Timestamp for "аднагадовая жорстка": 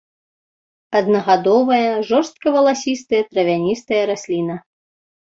0.99-2.47